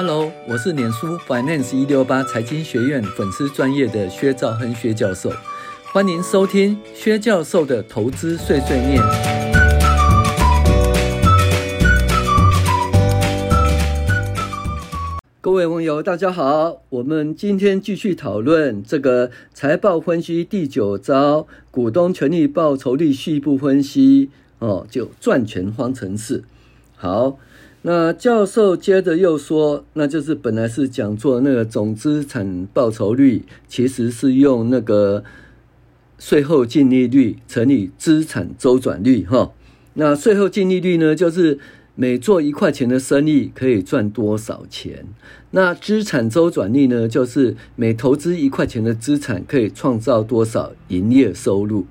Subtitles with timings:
[0.00, 5.28] Hello，我是脸书 Finance 一六八财经学院粉丝专业的薛兆亨薛教授，
[5.92, 9.02] 欢迎收听薛教授的投资碎碎念。
[15.40, 24.30] 各位网友，大家好，我们今天继续讨论这个财报分析第九招股东权益报酬率序部分析
[24.60, 26.44] 哦，就赚钱方程式。
[26.94, 27.36] 好。
[27.82, 35.22] 那教授接着又说，那就是本来是讲做那个总资产报酬率，其实是用那个
[36.18, 39.52] 税后净利率乘以资产周转率哈。
[39.94, 41.58] 那税后净利率呢，就是
[41.94, 45.06] 每做一块钱的生意可以赚多少钱。
[45.52, 51.86] 那资产周转率呢，就是每投资一块钱的资产可以创造多少营业收入。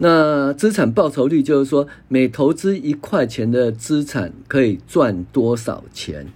[0.00, 6.26] 那资产报酬率就是说，每投资一块钱的资产可以赚多少钱？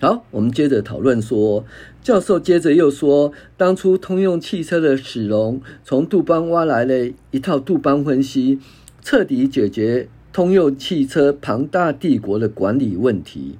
[0.00, 1.64] 好，我们接着讨论说，
[2.02, 8.58] 教授接着又说，当初通用汽车的史隆从杜邦挖来了一套杜邦分析，
[9.00, 13.58] 彻底解决通用汽车庞大帝国的管理问题，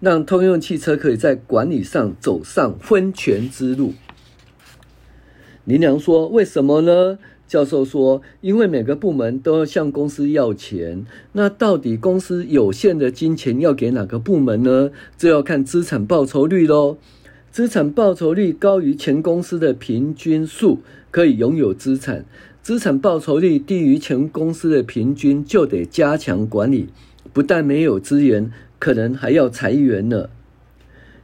[0.00, 3.92] 让通用汽车可以在管理上走上分权之路。
[5.66, 14.90] 林良说：“为什么呢？”教授说：“因为每个部门都要向公司要钱，那到底公司有限的金钱要给哪个部门呢？
[15.16, 16.98] 这要看资产报酬率喽。
[17.52, 20.80] 资产报酬率高于全公司的平均数，
[21.10, 22.24] 可以拥有资产；
[22.62, 26.88] 资产报酬率低于全公司的平均，就得加强管理。
[27.32, 30.28] 不但没有资源，可能还要裁员呢。”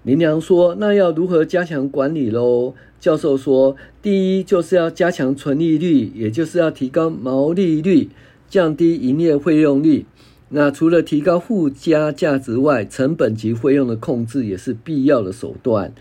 [0.04, 8.08] 林良说：“那要如何加强管理喽？”教授说：“第一就是要加强纯利率，也就是要提高毛利率，
[8.48, 10.06] 降低营业费用率。
[10.48, 15.92] 那除了提高附加价值外，成本及费用的控制也是必要的手段。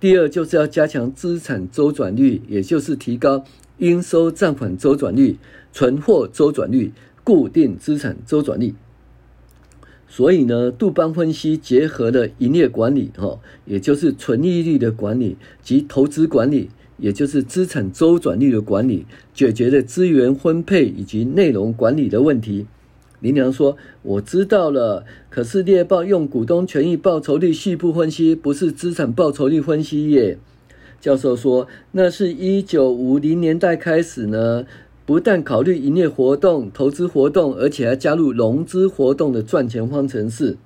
[0.00, 3.44] 第二就是要加强资产周转率，也就是提高
[3.76, 5.36] 应收账款周转率、
[5.72, 6.92] 存货周转率、
[7.22, 8.74] 固定资产周转率。”
[10.12, 22.66] 所以呢，杜邦分析结合了营业管理，哈，也就是纯利率的管理及投资管理，也就是资产周转率的管理，解决了资源分配以及内容管理的问题。
[23.20, 30.36] 林良说：“我知道了，可是猎豹用股东权益报酬率细部分析，不是资产报酬率分析耶。”
[31.00, 34.64] 教授说：“那是一九五零年代开始呢。”
[35.04, 40.56] 不但考虑营业活动、投资活动，而且还加入融资活动的赚钱方程式。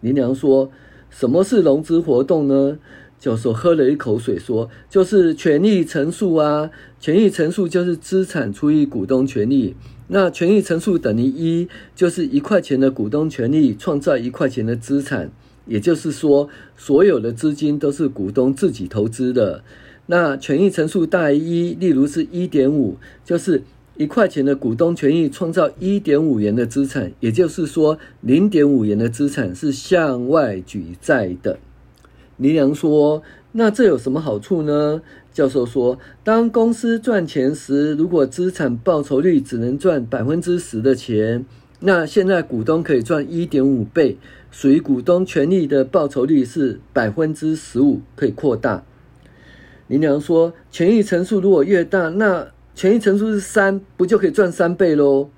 [0.00, 0.70] 林良说
[1.08, 2.78] ：“什么是融资活动呢？”
[3.18, 9.74] 教授喝了一口水说：“就是权益乘数啊，权益乘数就是资产除以股东权益。
[10.08, 15.32] 那权益乘数等于一，就是一块钱的股东权益创造一块钱的资产。
[15.66, 19.62] 也就是说，所有的资金都是股东自己投资的。
[20.08, 23.62] 那权益乘数大于一，例如是一点五，就是。”
[23.98, 31.58] 一块钱的股东权益创造一点五元的资产，也就是说，零点五元的资产是向外举债的。
[32.36, 35.02] 林良说：“那这有什么好处呢？”
[35.34, 41.44] 教授说：“当公司赚钱时，如果资产报酬率只能赚百分之十的钱，
[41.80, 44.16] 那现在股东可以赚一点五倍，
[44.52, 48.84] 属于股东权益的报酬率是百分之十五，可以扩大。”
[49.88, 55.30] 林良说：“权益乘数如果越大，那……”权益乘数是三，不就可以赚三倍喽？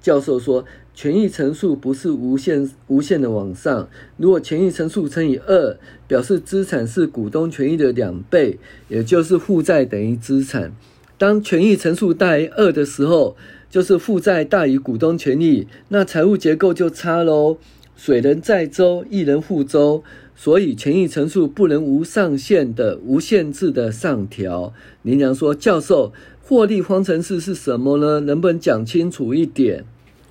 [0.00, 3.88] 教授说，权益乘数不是无限无限的往上。
[4.16, 5.76] 如果权益乘数乘以二，
[6.06, 10.72] 表示资产是股东权益的两倍，也就是负债等于资产。
[11.18, 13.36] 当权益乘数大于二的时候，
[13.68, 17.56] 就是负债大于股东权益，那财务结构就差喽。
[17.96, 20.04] 水能载舟，亦能覆舟，
[20.40, 24.72] 所以权益乘数不能无上限的、无限制的上调。
[25.02, 26.12] 林良说，教授。
[26.40, 28.20] 获利方程式是什么呢？
[28.20, 29.84] 能不能讲清楚一点？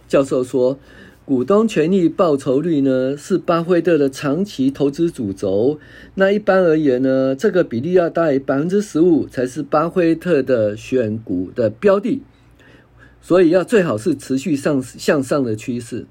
[0.07, 0.79] 教授说，
[1.25, 5.77] 股东权益报酬率呢，是巴菲特的长期投资主轴。
[6.15, 12.23] 那一般而言呢，这个比例要大于百分之十五才是巴菲特的选股的标的。
[13.21, 16.07] 所以要最好是持续上向上的趋势。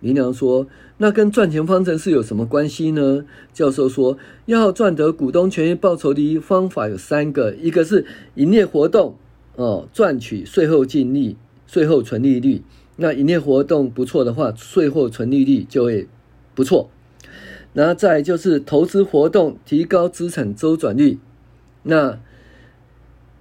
[0.00, 0.66] 林良说，
[0.98, 3.24] 那跟赚钱方程式有什么关系呢？
[3.52, 4.16] 教授说，
[4.46, 8.04] 要赚得股东权益报酬的方法有三个，一个是
[8.34, 9.16] 营业活动。
[9.56, 11.36] 哦，赚取税后净利、
[11.66, 12.62] 税后纯利率。
[12.96, 16.08] 那营业活动不错的话，税后纯利率就会
[16.54, 16.88] 不错。
[17.74, 21.18] 然后再就是投资活动，提高资产周转率。
[21.82, 22.18] 那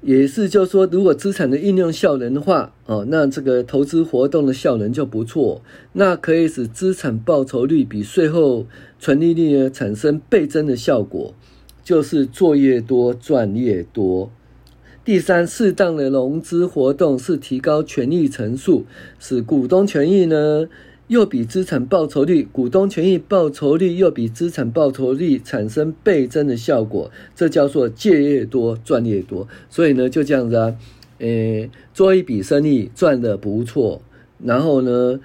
[0.02, 5.62] 也是，就是说，如果资产的应用效能的话，哦，那这个投资活动的效能就不错，
[5.94, 8.66] 那可以使资产报酬率比税后
[8.98, 11.34] 纯利率呢产生倍增的效果，
[11.84, 14.32] 就是做越多赚越多。
[15.04, 18.86] 第三，适当的融资活动是提高权益层数，
[19.20, 20.68] 使股东权益呢。
[21.10, 29.48] 又比资产报酬率、股东权益报酬率又比资产报酬率产生倍增的效果，这叫做借越多赚越多。
[29.72, 30.76] 所以呢，就这样子啊，
[31.18, 34.04] 诶，做一笔生意赚得不错，
[34.38, 35.20] 然后呢，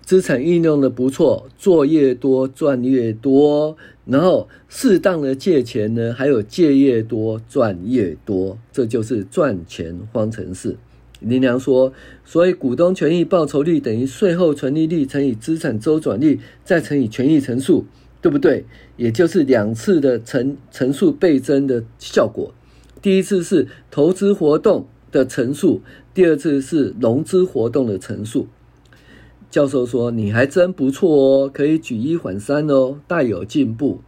[0.00, 10.76] 资产运用的不错，做越多赚越多，然后适当的借钱呢，还有借越多赚越多，这就是赚钱方程式。
[11.20, 11.92] 林良说
[12.24, 17.86] ：“所以股东权益报酬率等于税后纯利率乘以资产周转率，再乘以权益乘数，
[18.20, 18.64] 对不对？
[18.96, 22.52] 也就是两次的乘乘数倍增的效果。
[23.00, 25.80] 第一次是投资活动的乘数，
[26.12, 28.46] 第二次是融资活动的乘数。”
[29.48, 34.00] 教授说：“你还真不错哦，可以举一反三哦，大有进步。”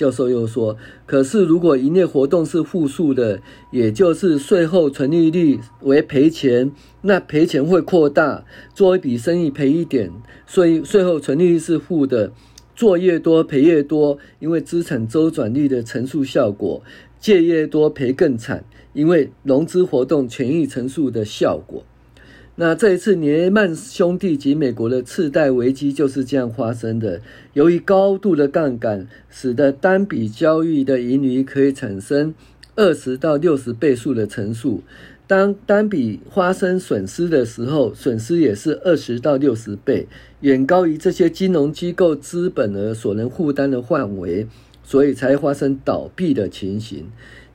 [0.00, 8.46] 教授又说：“可是，如果营业活动是负数的，也就是税后纯利率为赔钱，那赔钱会扩大。
[8.74, 10.10] 做一笔生意赔一点，
[10.46, 12.32] 所以税后纯利率是负的，
[12.74, 16.80] 做越多赔越多，因为资产周转率的乘数效果；
[17.18, 18.64] 借越多赔更惨，
[18.94, 21.84] 因为融资活动权益乘数的效果。”
[22.62, 27.22] 那这一次，雷曼兄弟及美国的次贷危机就是这样发生的。
[27.54, 32.34] 由于高度的杠杆，使得单笔交易的盈余可以产生
[32.76, 34.82] 二十到六十倍数的乘数。
[35.26, 40.06] 当单笔发生损失的时候，损失也是二十到六十倍，
[40.40, 44.46] 远高于这些金融机构资本额所能负担的范围，
[44.84, 47.06] 所以才发生倒闭的情形。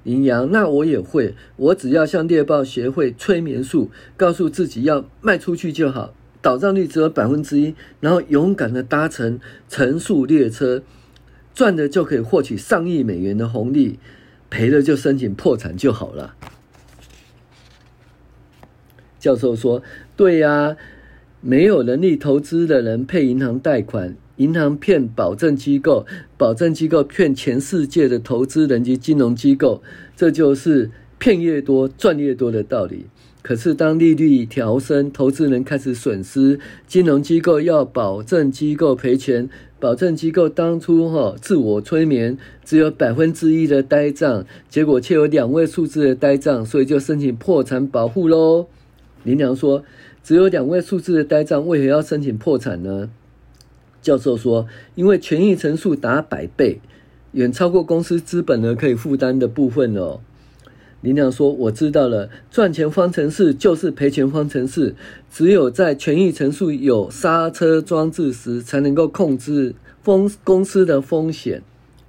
[0.05, 10.83] 羚羊，那我也会，我只要像猎豹学会催眠术，告诉自己要卖出去就好，倒账率只有百分之一，然后勇敢的搭乘乘数列车，
[11.55, 13.97] 赚的就可以获取上亿美元的红利，
[14.51, 16.35] 赔了就申请破产就好了。
[19.19, 19.81] 教授说
[20.15, 20.77] ：“对呀，
[21.41, 26.05] 没有能力投资的人配银行贷款。”银行骗保证机构，
[26.37, 29.81] 保证机构骗全世界的投资人及金融机构，
[30.15, 33.05] 这就是骗越多赚越多的道理。
[33.41, 39.47] 可是当利率调升，投资人开始损失，金融机构要保证机构赔钱，
[39.79, 48.65] 保证机构当初哈自我催眠，只有百分之一的呆账，结果却有两位数字的呆账，所以就申请破产保护喽。
[49.23, 49.83] 林良说，
[50.23, 53.11] 只有两位数字的呆账，为何要申请破产呢？
[54.05, 56.79] 教授说：“因为权益乘数达百倍，
[57.31, 60.19] 远超过公司资本额可以负担的部分哦。”
[61.01, 64.93] 林亮说：“我知道了，赚钱方程式就是赔钱方程式。
[65.31, 69.73] 只有在权益乘数有刹车装置时，才能够控制
[70.03, 71.63] 风公司的风险。”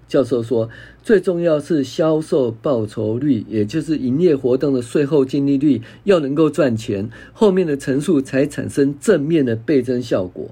[0.06, 0.69] 教授说
[1.02, 10.50] ：“最重要是销售报酬率，也就是营业活动的税后净利率要能够赚钱，后面的乘数才产生正面的倍增效果。”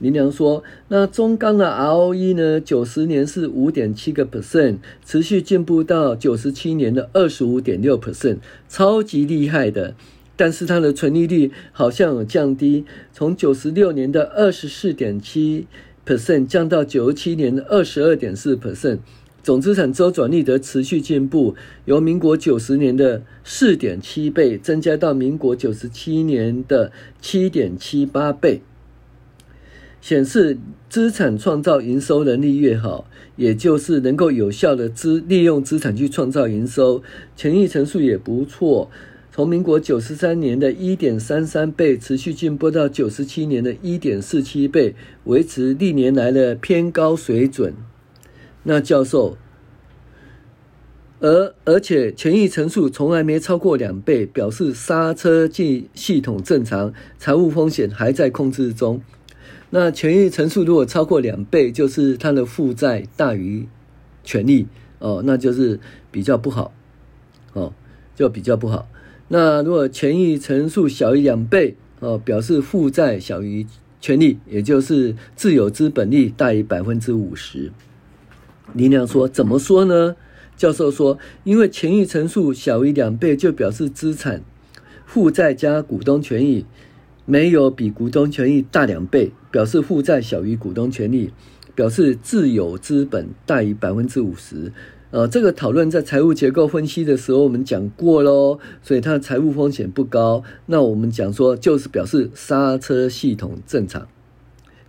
[0.00, 2.60] 林良说：“那中钢的 ROE 呢？
[2.60, 8.36] 九十年是五点七个 percent，持续进步到九十七年的二十五点六 percent，
[8.68, 9.96] 超级厉害的。
[10.36, 15.66] 但是它的纯利率好像有降低，从九十六年的二十四点七
[16.06, 18.98] percent 降到九十七年的二十二点四 percent。
[19.42, 21.56] 总资产周转率的持续进步，
[21.86, 28.60] 由民国九十年的四点七倍增加到民国九十七年的七点七八倍。”
[30.00, 30.56] 显示
[30.88, 37.02] 资产创造营收能力越好，也就是能够有效的资利用资产去创造营收，
[37.36, 38.90] 权益乘数也不错。
[39.30, 47.74] 从民国九十三年的一点三三倍持续进步到九十七年的一点四七倍，维持历年来的偏高水准。
[48.64, 49.36] 那教授，
[51.20, 59.00] 而而且权益乘数从来没超过两倍，表示刹车系系统正常，财务风险还在控制中。
[59.70, 63.68] 那权益乘数如果超过两倍，就是它的负债大于
[64.24, 64.66] 权利
[64.98, 65.78] 哦，那就是
[66.10, 66.72] 比较不好
[67.52, 67.72] 哦，
[68.16, 68.88] 就比较不好。
[69.28, 73.66] 那如果权益乘数小于两倍哦，表示负债小于
[74.00, 77.70] 权利，也就是自有资本利大于百分之五十。
[78.72, 80.16] 林良说：“怎么说呢？”
[80.56, 84.42] 教授说：“因为权益乘数小于两倍，就表示资产
[85.04, 86.64] 负债加股东权益。”
[87.30, 91.30] 没有比股东权益大两倍，表示负债小于股东权利；
[91.74, 94.72] 表示自有资本大于百分之五十。
[95.10, 100.42] 呃，这个讨论在财务结构分析的时候我们讲过喽，所以它的财务风险不高。
[100.66, 104.06] 那我们讲说就是表示刹车系统正常。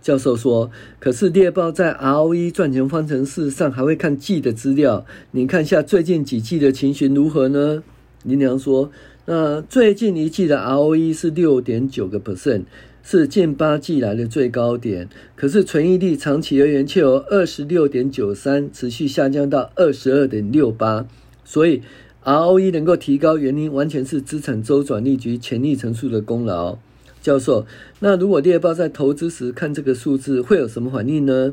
[0.02, 7.82] 教授说，可是猎豹在 ROE 赚钱方程式上还会看季的资料，你看一下最近几季的情形如何呢？
[8.24, 8.90] 林良说，
[9.24, 12.64] 那最近一季的 ROE 是六点九个 percent。
[13.02, 21.06] 是近八季来的最高点，可是存益率长期而言却由二十六点九三持续下降到二十二点六八，
[21.44, 21.82] 所以
[22.22, 26.78] ROE 能够提高，原因完全是资产周转率及潜力乘数的功劳。
[27.22, 27.66] 教授，
[27.98, 31.52] 那如果猎豹在投资时看这个数字，会有什么反应呢？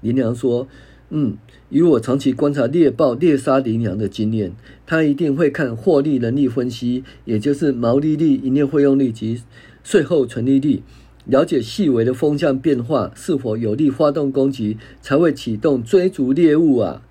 [0.00, 0.66] 林良说
[1.10, 1.36] ：“嗯，
[1.70, 4.52] 以我长期观察猎豹猎杀羚羊的经验，
[4.86, 9.42] 他一定会看获利能力分析，也就是毛利率、营业费用率及。”
[9.86, 10.82] 税后纯利率，
[11.26, 17.02] 了解细微的风向变化是否有利发动攻击，才会启动追逐猎物啊。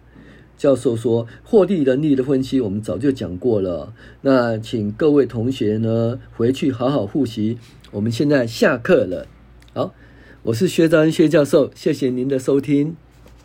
[0.58, 7.58] 教授说，获利能力的分析我们早就讲过了，那请各位同学呢回去好好复习。
[7.92, 9.26] 我们现在下课了，
[9.74, 9.96] 好，
[10.44, 12.98] 我是薛兆亨薛教授，谢谢您的收听。